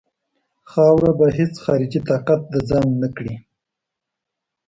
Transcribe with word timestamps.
خاوره 0.71 1.11
به 1.19 1.25
هیڅ 1.37 1.53
خارجي 1.63 1.99
طاقت 2.09 2.41
د 2.53 2.53
ځان 2.69 2.87
نه 3.01 3.09
کړي. 3.15 3.35